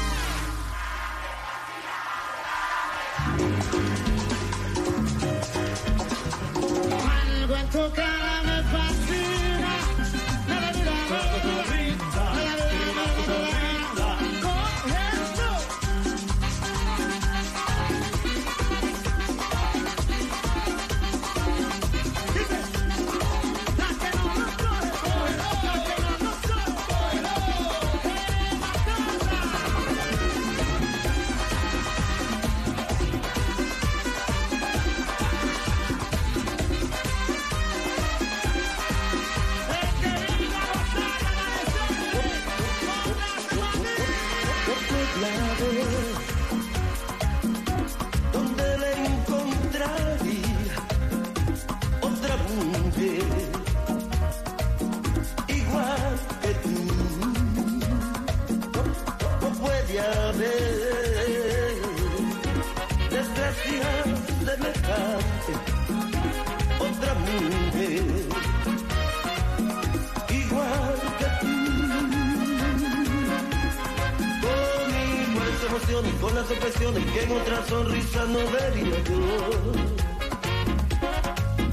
Emociones, 75.95 76.21
con 76.21 76.35
las 76.35 76.51
opresiones 76.51 77.05
que 77.11 77.23
en 77.23 77.31
otra 77.31 77.65
sonrisa 77.67 78.25
no 78.25 78.39
vería 78.51 79.03
yo. 79.03 79.15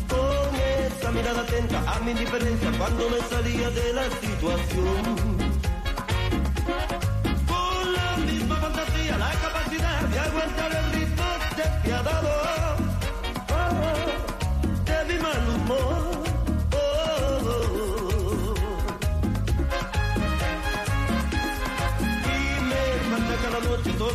Con 0.08 0.54
esa 0.56 1.10
mirada 1.10 1.40
atenta 1.42 1.92
a 1.92 2.00
mi 2.00 2.10
indiferencia 2.12 2.72
cuando 2.78 3.10
me 3.10 3.18
salía 3.20 3.70
de 3.70 3.92
la 3.92 4.04
situación. 4.04 5.41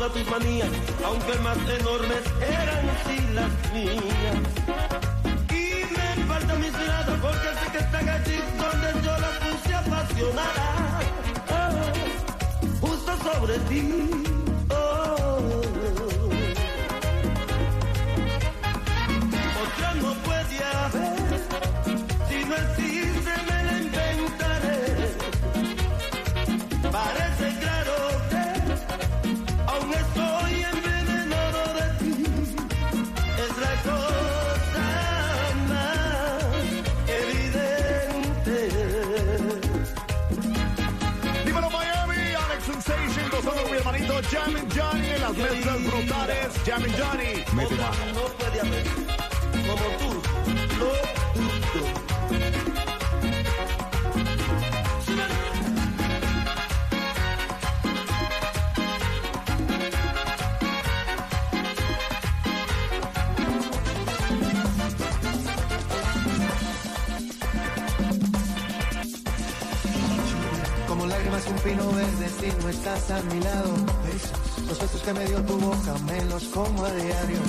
Tus 0.10 0.30
manías, 0.30 0.70
aunque 1.06 1.38
más 1.40 1.58
enormes 1.58 2.22
eran 2.42 2.86
sí 3.06 3.28
las 3.34 3.52
mías. 3.74 4.38
Y 5.50 5.94
me 5.94 6.26
faltan 6.26 6.62
mis 6.62 6.72
miradas 6.72 7.20
porque 7.22 7.48
sé 7.60 7.72
que 7.72 7.78
están 7.80 8.10
allí 8.10 8.40
donde 8.58 9.06
yo 9.06 9.18
las 9.18 9.38
puse 9.40 9.76
apasionada, 9.76 11.00
oh, 11.50 12.88
justo 12.88 13.12
sobre 13.24 13.60
ti. 13.70 14.37
Hermanito 43.98 44.22
Johnny 44.76 45.10
en 45.10 45.22
las 45.22 45.38
mezclas 45.38 45.84
brutales. 45.84 46.48
Jammin' 46.66 46.94
Johnny. 46.94 47.44
No 48.14 48.22
puede 48.38 48.60
haber 48.60 48.88
como 49.68 49.86
tú 49.98 50.22
lo 50.80 51.27
Vino 71.68 71.92
verde 71.92 72.30
si 72.40 72.64
no 72.64 72.70
estás 72.70 73.12
a 73.12 73.22
mi 73.24 73.42
lado. 73.42 73.74
Los 74.70 74.80
besos 74.80 75.02
que 75.02 75.14
me 75.14 75.26
dio 75.26 75.42
tu 75.44 75.60
boca 75.60 75.94
me 76.06 76.24
los 76.26 76.44
como 76.46 76.86
a 76.86 76.92
diario. 76.92 77.40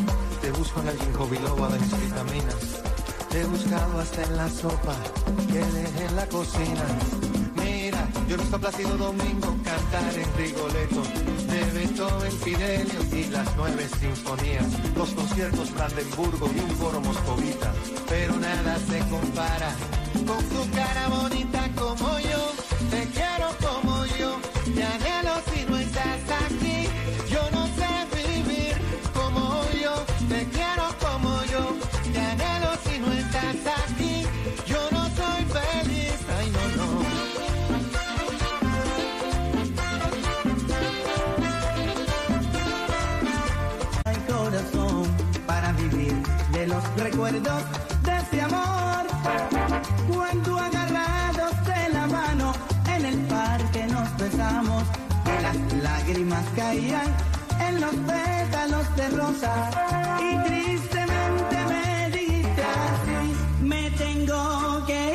Te 0.42 0.50
busco 0.50 0.80
en 0.80 0.88
el 0.88 0.98
ginkgo 0.98 1.26
biloba 1.28 1.68
de 1.68 1.78
mis 1.78 2.00
vitaminas. 2.00 2.82
Te 3.30 3.40
he 3.42 3.44
buscado 3.44 4.00
hasta 4.00 4.22
en 4.24 4.36
la 4.36 4.48
sopa 4.48 4.96
que 5.46 5.60
dejé 5.60 6.04
en 6.06 6.16
la 6.16 6.26
cocina. 6.26 6.84
Mira, 7.62 8.08
yo 8.26 8.34
he 8.34 8.38
visto 8.38 8.56
a 8.56 8.58
Plácido 8.58 8.96
Domingo 8.96 9.56
cantar 9.62 10.12
en 10.18 10.36
Rigoletto. 10.36 11.02
De 11.52 11.78
Beethoven, 11.78 12.32
Fidelio 12.32 13.00
y 13.12 13.24
las 13.30 13.56
nueve 13.56 13.88
sinfonías. 14.00 14.66
Los 14.96 15.10
conciertos 15.10 15.72
Brandenburgo 15.74 16.50
y 16.56 16.58
un 16.58 16.70
foro 16.70 17.00
moscovita. 17.00 17.72
Pero 18.08 18.34
nada 18.36 18.78
se 18.78 18.98
compara 19.10 19.70
con 20.26 20.44
tu 20.44 20.70
cara 20.74 21.08
bonita 21.08 21.70
como 21.76 22.18
yo. 22.18 22.48
recuerdos 46.96 47.62
de 48.02 48.16
ese 48.16 48.42
amor. 48.42 49.06
Cuando 50.12 50.58
agarrados 50.58 51.64
de 51.66 51.88
la 51.92 52.06
mano 52.06 52.52
en 52.94 53.04
el 53.06 53.18
parque 53.26 53.86
nos 53.86 54.16
besamos, 54.16 54.82
y 55.24 55.42
las 55.42 55.82
lágrimas 55.82 56.44
caían 56.56 57.06
en 57.60 57.80
los 57.80 57.94
pétalos 57.94 58.96
de 58.96 59.08
rosa 59.10 59.70
y 60.20 60.48
tristemente 60.48 61.56
me 61.68 62.10
dijiste 62.16 62.62
así, 62.62 63.34
me 63.62 63.90
tengo 63.92 64.84
que 64.86 65.07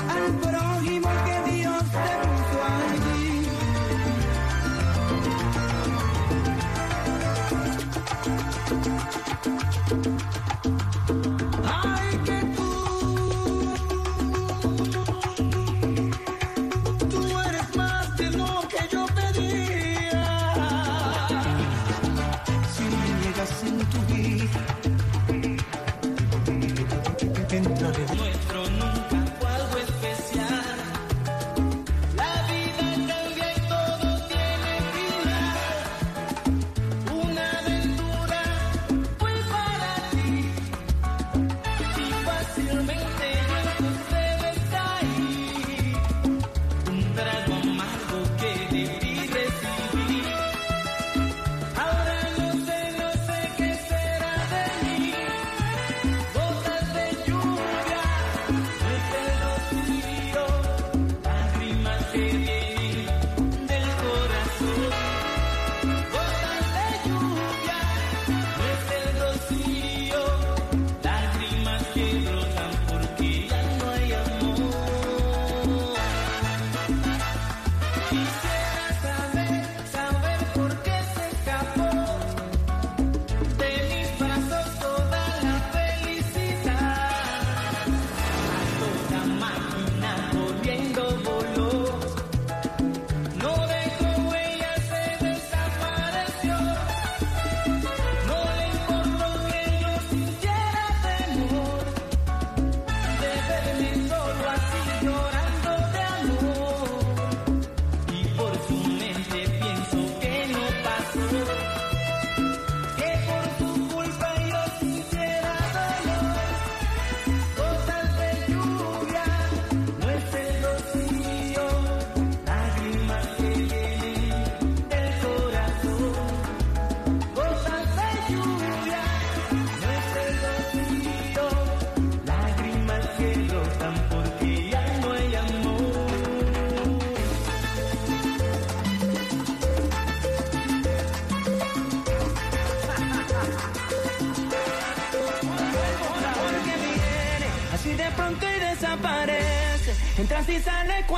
and 0.00 0.42
put 0.42 0.54
on 0.54 0.73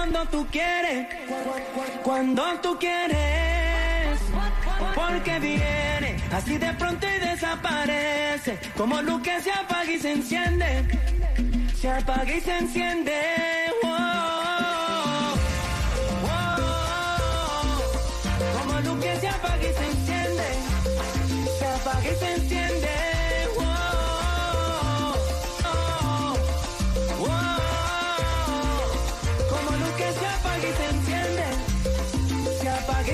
cuando 0.06 0.30
tú 0.30 0.46
quieres, 0.52 1.08
cuando 2.04 2.44
tú 2.62 2.78
quieres, 2.78 4.18
porque 4.94 5.38
viene 5.40 6.16
así 6.32 6.58
de 6.58 6.72
pronto 6.74 7.06
y 7.08 7.18
desaparece, 7.18 8.58
como 8.76 9.02
luz 9.02 9.22
que 9.22 9.40
se 9.40 9.50
apaga 9.50 9.90
y 9.90 9.98
se 9.98 10.12
enciende, 10.12 10.84
se 11.74 11.90
apaga 11.90 12.32
y 12.32 12.40
se 12.40 12.56
enciende. 12.56 13.35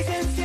Agency. 0.03 0.42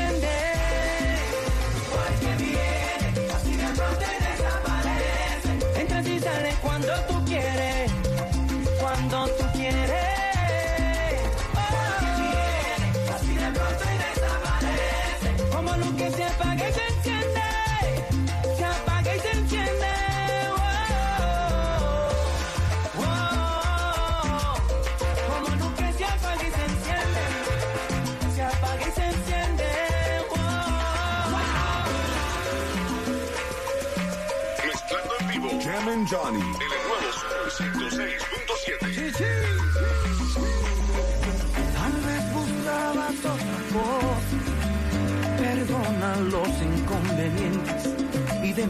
Si 48.57 48.63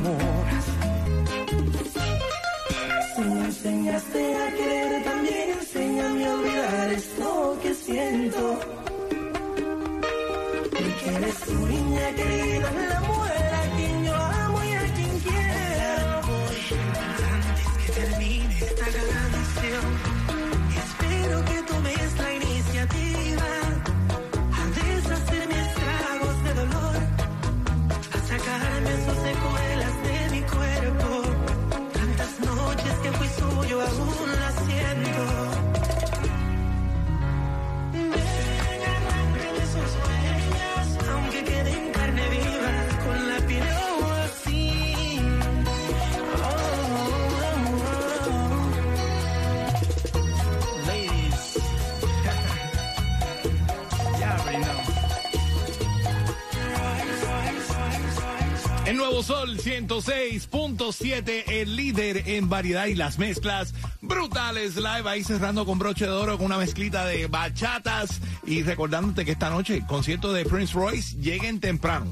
me 3.22 3.46
enseñaste 3.46 4.36
a 4.36 4.54
querer, 4.54 5.04
también 5.06 5.50
enséñame 5.52 6.26
a 6.26 6.34
olvidar 6.34 6.92
esto 6.92 7.58
que 7.62 7.74
siento. 7.74 8.60
Y 10.74 10.92
que 11.00 11.16
eres 11.16 11.40
tu 11.40 11.54
niña 11.54 12.16
querida, 12.16 12.72
la 12.90 13.07
106.7, 59.88 61.44
el 61.48 61.76
líder 61.78 62.24
en 62.28 62.50
variedad 62.50 62.88
y 62.88 62.96
las 62.96 63.18
mezclas 63.18 63.74
brutales 64.02 64.76
live. 64.76 65.10
Ahí 65.10 65.24
cerrando 65.24 65.66
con 65.66 65.80
broche 65.80 66.06
de 66.06 66.12
oro 66.12 66.38
con 66.38 66.48
una 66.48 66.58
mezclita 66.58 67.06
de 67.06 67.28
bachatas. 67.28 68.20
Y 68.46 68.64
recordándote 68.64 69.24
que 69.24 69.32
esta 69.32 69.50
noche, 69.50 69.84
concierto 69.88 70.34
de 70.34 70.46
Prince 70.46 70.74
Royce, 70.74 71.18
lleguen 71.18 71.60
temprano. 71.62 72.06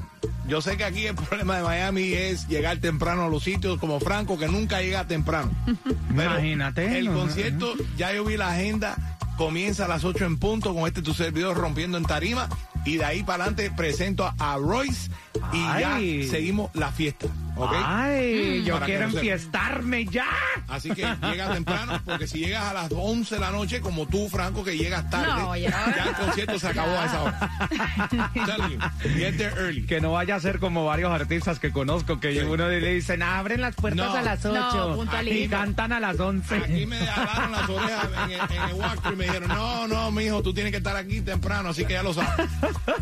Yo 0.48 0.62
sé 0.62 0.76
que 0.76 0.84
aquí 0.84 1.06
el 1.06 1.14
problema 1.16 1.58
de 1.58 1.64
Miami 1.64 2.12
es 2.14 2.48
llegar 2.48 2.78
temprano 2.78 3.24
a 3.24 3.28
los 3.28 3.42
sitios 3.42 3.78
como 3.78 4.00
Franco, 4.00 4.38
que 4.38 4.48
nunca 4.48 4.80
llega 4.80 5.06
temprano. 5.06 5.50
Pero 6.16 6.30
Imagínate, 6.30 6.98
El 6.98 7.06
no, 7.06 7.12
no, 7.12 7.20
concierto, 7.20 7.74
ya 7.98 8.12
yo 8.14 8.24
vi 8.24 8.38
la 8.38 8.52
agenda, 8.52 9.18
comienza 9.36 9.84
a 9.84 9.88
las 9.88 10.04
8 10.04 10.24
en 10.24 10.38
punto 10.38 10.74
con 10.74 10.86
este 10.86 11.02
tu 11.02 11.12
servidor 11.12 11.56
rompiendo 11.56 11.98
en 11.98 12.04
tarima. 12.04 12.48
Y 12.86 12.98
de 12.98 13.04
ahí 13.04 13.22
para 13.22 13.44
adelante 13.44 13.70
presento 13.76 14.32
a 14.38 14.56
Royce 14.56 15.10
y 15.52 15.58
Ay. 15.66 16.22
ya 16.22 16.30
seguimos 16.30 16.70
la 16.74 16.92
fiesta. 16.92 17.26
Ay, 17.58 18.62
yo 18.64 18.74
Para 18.74 18.86
que 18.86 18.92
quiero 18.92 19.08
enfiestarme 19.08 20.04
ya. 20.06 20.26
Así 20.68 20.90
que 20.90 21.02
llega 21.22 21.52
temprano, 21.52 22.00
porque 22.04 22.26
si 22.26 22.40
llegas 22.40 22.64
a 22.64 22.74
las 22.74 22.92
11 22.92 23.34
de 23.36 23.40
la 23.40 23.50
noche, 23.50 23.80
como 23.80 24.06
tú, 24.06 24.28
Franco, 24.28 24.62
que 24.64 24.76
llegas 24.76 25.08
tarde, 25.10 25.42
No, 25.42 25.56
ya. 25.56 25.70
ya 25.70 26.04
el 26.10 26.14
concierto 26.14 26.58
se 26.58 26.68
acabó 26.68 26.90
a 26.98 27.04
esa 27.06 27.22
hora. 27.22 27.50
Telling 28.46 28.70
you, 28.72 28.78
get 29.16 29.36
there 29.36 29.54
early. 29.56 29.86
Que 29.86 30.00
no 30.00 30.12
vaya 30.12 30.34
a 30.36 30.40
ser 30.40 30.58
como 30.58 30.84
varios 30.84 31.10
artistas 31.12 31.58
que 31.58 31.70
conozco 31.72 32.20
que 32.20 32.44
uno 32.44 32.68
le 32.68 32.80
dicen, 32.94 33.22
abren 33.22 33.60
las 33.60 33.74
puertas 33.74 34.06
No. 34.06 34.14
a 34.14 34.22
las 34.22 34.44
No, 34.44 34.50
8 34.68 34.90
y 34.92 34.96
puntualito. 34.96 35.50
cantan 35.56 35.92
a 35.92 36.00
las 36.00 36.18
11. 36.20 36.56
Aquí 36.56 36.86
me 36.86 36.98
jalaron 36.98 37.52
las 37.52 37.68
orejas 37.68 38.08
en 38.24 38.30
el, 38.32 38.40
en 38.40 38.62
el 38.70 38.74
walkthrough 38.74 39.12
y 39.12 39.16
me 39.16 39.24
dijeron, 39.24 39.48
no, 39.48 39.86
no, 39.88 40.10
mijo, 40.10 40.42
tú 40.42 40.52
tienes 40.52 40.70
que 40.72 40.78
estar 40.78 40.96
aquí 40.96 41.20
temprano, 41.20 41.70
así 41.70 41.84
que 41.84 41.94
ya 41.94 42.02
lo 42.02 42.12
sabes. 42.12 42.48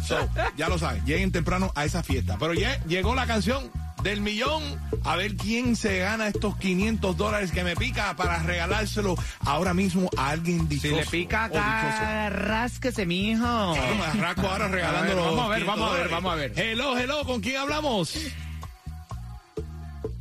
So, 0.07 0.29
ya 0.57 0.69
lo 0.69 0.79
sabes, 0.79 1.05
lleguen 1.05 1.33
temprano 1.33 1.73
a 1.75 1.85
esa 1.85 2.03
fiesta. 2.03 2.37
Pero 2.39 2.55
ya 2.55 2.83
llegó 2.85 3.15
la 3.15 3.27
canción 3.27 3.71
del 4.05 4.21
millón, 4.21 4.63
a 5.03 5.17
ver 5.17 5.35
quién 5.35 5.75
se 5.77 5.99
gana 5.99 6.29
estos 6.29 6.57
500 6.59 7.17
dólares 7.17 7.51
que 7.51 7.65
me 7.65 7.75
pica 7.75 8.15
para 8.15 8.39
regalárselo 8.43 9.17
ahora 9.41 9.73
mismo 9.75 10.09
a 10.17 10.29
alguien 10.31 10.61
Si 10.69 10.77
dichoso. 10.77 10.97
le 10.97 11.07
pica 11.07 11.45
acá, 11.45 12.29
rásquese, 12.31 13.07
mijo. 13.07 13.43
Claro, 13.43 13.95
me 13.97 14.49
ahora 14.49 14.69
regalándolo. 14.69 15.43
A 15.43 15.49
ver, 15.49 15.49
vamos 15.49 15.49
a 15.49 15.49
ver, 15.49 15.65
500 15.65 15.67
vamos 15.67 15.91
a 15.91 15.99
ver, 15.99 16.09
vamos 16.11 16.33
a 16.33 16.35
ver. 16.37 16.53
Hello, 16.55 16.99
hello, 16.99 17.25
¿con 17.25 17.41
quién 17.41 17.57
hablamos? 17.57 18.15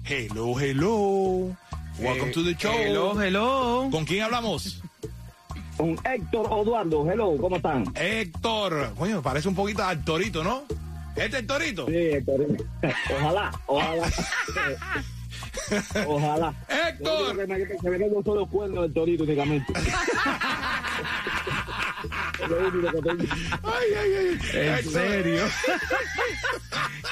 Hello, 0.05 0.59
hello. 0.59 1.55
Welcome 1.99 2.31
to 2.31 2.43
the 2.43 2.55
show. 2.55 2.73
Hello, 2.73 3.21
hello. 3.21 3.89
¿Con 3.91 4.05
quién 4.05 4.23
hablamos? 4.23 4.81
Con 5.77 5.97
Héctor 6.05 6.45
Eduardo, 6.61 7.11
hello, 7.11 7.35
¿cómo 7.39 7.57
están? 7.57 7.83
Héctor. 7.95 8.93
Coño, 8.97 9.21
parece 9.21 9.49
un 9.49 9.55
poquito 9.55 9.83
al 9.83 10.03
Torito, 10.05 10.43
¿no? 10.43 10.63
¿Este 11.15 11.39
es 11.39 11.47
Torito? 11.47 11.85
Sí, 11.87 11.95
Héctor. 11.95 12.47
Ojalá, 13.17 13.51
ojalá. 13.67 14.07
ojalá. 16.07 16.53
Héctor. 16.67 17.37
Que 17.37 17.47
me, 17.47 17.67
que 17.67 17.89
me 17.89 17.97
quedo 17.97 18.23
solo 18.23 18.45
cuernos 18.47 18.83
del 18.83 18.93
torito 18.93 19.23
únicamente. 19.23 19.73
Es 22.41 22.49
lo 22.49 22.67
único 22.67 22.91
que 22.91 23.01
tengo. 23.01 23.23
Ay, 23.63 23.93
ay, 23.97 24.13
ay. 24.17 24.39
¿En 24.53 24.83
serio? 24.83 25.43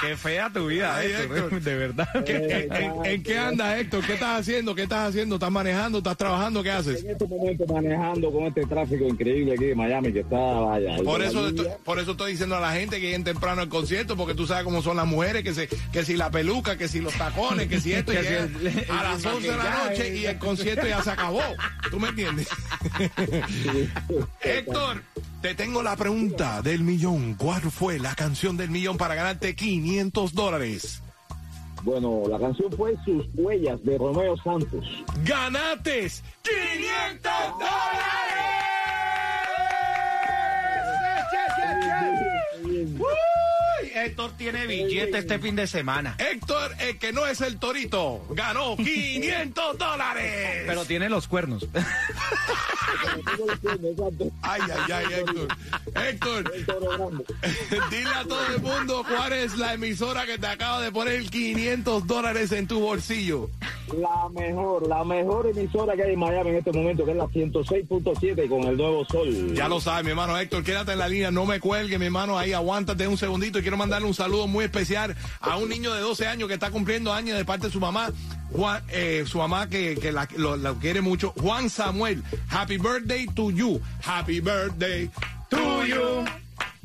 Qué 0.02 0.16
fea 0.16 0.50
tu 0.52 0.66
vida, 0.66 0.96
Ay, 0.96 1.12
Héctor, 1.12 1.36
Héctor. 1.38 1.60
de 1.62 1.74
verdad. 1.76 2.08
¿Qué- 2.26 2.36
en, 2.70 2.72
en- 2.82 3.06
en 3.06 3.22
qué 3.22 3.38
andas, 3.38 3.78
Héctor? 3.78 4.04
¿Qué 4.04 4.14
estás 4.14 4.40
haciendo? 4.40 4.74
¿Qué 4.74 4.82
estás 4.82 5.08
haciendo? 5.10 5.36
¿Estás 5.36 5.50
manejando? 5.52 5.98
¿Estás 5.98 6.16
trabajando? 6.16 6.60
¿Qué 6.62 6.70
haces? 6.72 7.04
En 7.04 7.10
este 7.10 7.26
momento 7.28 7.64
manejando 7.72 8.32
con 8.32 8.44
este 8.46 8.62
tráfico 8.66 9.04
increíble 9.06 9.52
aquí 9.54 9.66
de 9.66 9.74
Miami 9.76 10.12
que 10.12 10.20
está, 10.20 10.36
vaya. 10.36 10.96
Por 11.04 11.22
eso, 11.22 11.46
estoy, 11.48 11.68
por 11.84 11.98
eso 12.00 12.10
estoy 12.12 12.32
diciendo 12.32 12.56
a 12.56 12.60
la 12.60 12.72
gente 12.72 12.96
que 12.96 13.02
lleguen 13.06 13.22
temprano 13.24 13.62
al 13.62 13.68
concierto, 13.68 14.16
porque 14.16 14.34
tú 14.34 14.46
sabes 14.46 14.64
cómo 14.64 14.82
son 14.82 14.96
las 14.96 15.06
mujeres, 15.06 15.44
que, 15.44 15.54
se, 15.54 15.68
que 15.68 16.04
si 16.04 16.16
la 16.16 16.30
peluca, 16.32 16.76
que 16.76 16.88
si 16.88 17.00
los 17.00 17.14
tacones, 17.14 17.68
que 17.68 17.80
si 17.80 17.92
esto, 17.94 18.12
y 18.12 18.16
Que 18.16 18.22
si 18.22 18.28
llegan 18.28 18.54
el- 18.60 18.90
a 18.90 19.02
las 19.04 19.24
el 19.24 19.30
11 19.30 19.50
de 19.52 19.56
la 19.56 19.84
noche 19.88 20.16
y 20.16 20.26
el 20.26 20.38
concierto 20.38 20.86
ya 20.86 21.00
se 21.02 21.10
acabó. 21.10 21.42
¿Tú 21.90 22.00
me 22.00 22.08
entiendes? 22.08 22.48
Héctor, 24.42 25.02
te 25.42 25.54
tengo 25.56 25.82
la 25.82 25.96
pregunta 25.96 26.62
del 26.62 26.82
millón. 26.84 27.34
¿Cuál 27.34 27.62
fue 27.62 27.98
la 27.98 28.14
canción 28.14 28.56
del 28.56 28.70
millón 28.70 28.96
para 28.96 29.16
ganarte 29.16 29.56
500 29.56 30.34
dólares? 30.34 31.02
Bueno, 31.82 32.22
la 32.28 32.38
canción 32.38 32.70
fue 32.76 32.94
Sus 33.04 33.26
Huellas 33.34 33.82
de 33.84 33.98
Romeo 33.98 34.36
Santos. 34.36 34.86
¡Ganates 35.24 36.22
500 36.42 37.32
dólares! 37.58 38.22
Uy, 42.64 43.90
Héctor 43.94 44.30
tiene 44.36 44.66
billete 44.66 45.18
este 45.18 45.40
fin 45.40 45.56
de 45.56 45.66
semana. 45.66 46.14
Héctor, 46.18 46.72
el 46.78 46.98
que 46.98 47.12
no 47.12 47.26
es 47.26 47.40
el 47.40 47.58
torito, 47.58 48.24
ganó 48.30 48.76
500 48.76 49.76
dólares. 49.76 50.62
Pero 50.66 50.84
tiene 50.84 51.08
los 51.08 51.26
cuernos. 51.26 51.66
Ay, 54.42 54.60
ay, 54.62 54.92
ay, 54.92 55.04
Héctor. 55.14 55.48
Héctor, 55.94 56.52
dile 57.90 58.10
a 58.14 58.24
todo 58.24 58.46
el 58.54 58.62
mundo 58.62 59.04
cuál 59.08 59.32
es 59.32 59.56
la 59.56 59.74
emisora 59.74 60.26
que 60.26 60.38
te 60.38 60.46
acaba 60.46 60.80
de 60.80 60.92
poner 60.92 61.28
500 61.28 62.06
dólares 62.06 62.52
en 62.52 62.66
tu 62.66 62.80
bolsillo. 62.80 63.50
La 63.96 64.28
mejor, 64.28 64.86
la 64.86 65.04
mejor 65.04 65.46
emisora 65.48 65.94
que 65.94 66.04
hay 66.04 66.12
en 66.14 66.18
Miami 66.18 66.50
en 66.50 66.56
este 66.56 66.72
momento, 66.72 67.04
que 67.04 67.10
es 67.10 67.16
la 67.16 67.26
106.7 67.26 68.48
con 68.48 68.62
el 68.62 68.76
nuevo 68.76 69.04
sol. 69.04 69.54
Ya 69.54 69.68
lo 69.68 69.80
sabes, 69.80 70.04
mi 70.04 70.10
hermano 70.10 70.38
Héctor, 70.38 70.62
quédate 70.62 70.92
en 70.92 70.98
la 70.98 71.08
línea, 71.08 71.30
no 71.30 71.44
me 71.44 71.60
cuelgue, 71.60 71.98
mi 71.98 72.06
hermano, 72.06 72.38
ahí 72.38 72.52
aguántate 72.52 73.06
un 73.06 73.18
segundito 73.18 73.58
y 73.58 73.62
quiero 73.62 73.76
mandarle 73.76 74.06
un 74.06 74.14
saludo 74.14 74.46
muy 74.46 74.64
especial 74.64 75.16
a 75.40 75.56
un 75.56 75.68
niño 75.68 75.92
de 75.92 76.00
12 76.00 76.26
años 76.26 76.48
que 76.48 76.54
está 76.54 76.70
cumpliendo 76.70 77.12
años 77.12 77.36
de 77.36 77.44
parte 77.44 77.66
de 77.66 77.72
su 77.72 77.80
mamá, 77.80 78.10
Juan, 78.52 78.82
eh, 78.88 79.24
su 79.26 79.38
mamá 79.38 79.68
que, 79.68 79.96
que 80.00 80.12
la, 80.12 80.28
lo, 80.36 80.74
quiere 80.76 81.00
mucho, 81.00 81.32
Juan 81.40 81.70
Samuel. 81.70 82.22
Happy 82.50 82.76
birthday 82.78 83.26
to 83.34 83.50
you. 83.50 83.80
Happy 84.04 84.40
birthday 84.40 85.10
to 85.50 85.84
you. 85.84 86.24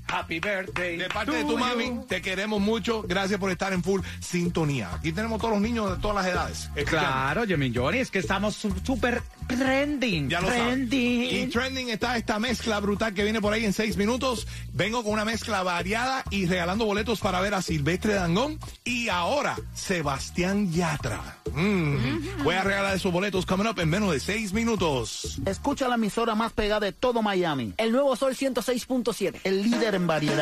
Happy 0.09 0.39
birthday. 0.39 0.95
De 0.97 1.09
parte 1.09 1.31
de 1.33 1.41
to 1.41 1.47
tu 1.47 1.53
you. 1.53 1.59
mami, 1.59 1.99
te 2.07 2.21
queremos 2.21 2.61
mucho. 2.61 3.03
Gracias 3.03 3.37
por 3.39 3.51
estar 3.51 3.73
en 3.73 3.83
full 3.83 4.01
sintonía. 4.21 4.89
Aquí 4.93 5.11
tenemos 5.11 5.39
todos 5.39 5.53
los 5.55 5.61
niños 5.61 5.89
de 5.95 6.01
todas 6.01 6.15
las 6.15 6.25
edades. 6.33 6.69
escuchando. 6.75 6.85
Claro, 6.89 7.45
Jimmy 7.45 7.73
Johnny, 7.75 7.97
es 7.99 8.09
que 8.09 8.19
estamos 8.19 8.55
su- 8.55 8.73
súper 8.85 9.21
trending. 9.47 10.29
Ya 10.29 10.41
lo 10.41 10.47
sabes. 10.47 10.63
trending. 10.63 11.23
Y 11.23 11.47
trending 11.47 11.89
está 11.89 12.17
esta 12.17 12.39
mezcla 12.39 12.79
brutal 12.79 13.13
que 13.13 13.23
viene 13.23 13.41
por 13.41 13.53
ahí 13.53 13.65
en 13.65 13.73
seis 13.73 13.97
minutos. 13.97 14.47
Vengo 14.73 15.03
con 15.03 15.13
una 15.13 15.25
mezcla 15.25 15.63
variada 15.63 16.23
y 16.29 16.45
regalando 16.45 16.85
boletos 16.85 17.19
para 17.19 17.41
ver 17.41 17.53
a 17.53 17.61
Silvestre 17.61 18.13
Dangón 18.13 18.59
y 18.83 19.09
ahora 19.09 19.55
Sebastián 19.73 20.71
Yatra. 20.71 21.37
Mm. 21.53 22.43
Voy 22.43 22.55
a 22.55 22.63
regalar 22.63 22.95
esos 22.95 23.11
boletos 23.11 23.45
coming 23.45 23.67
up 23.67 23.79
en 23.79 23.89
menos 23.89 24.11
de 24.11 24.19
seis 24.19 24.53
minutos. 24.53 25.39
Escucha 25.45 25.87
la 25.87 25.95
emisora 25.95 26.35
más 26.35 26.53
pegada 26.53 26.81
de 26.81 26.91
todo 26.91 27.21
Miami. 27.21 27.73
El 27.77 27.91
nuevo 27.91 28.15
Sol 28.15 28.35
106.7. 28.35 29.41
El 29.43 29.63
líder 29.63 29.95
en 29.95 30.07
variedad. 30.07 30.35